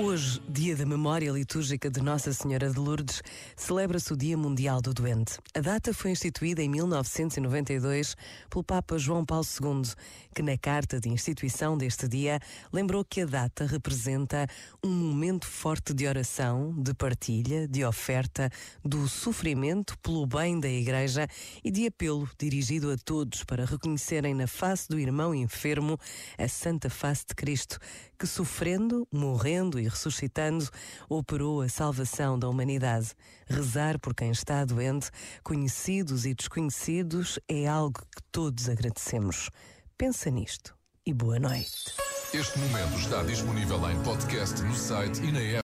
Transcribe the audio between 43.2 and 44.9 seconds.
disponível em podcast no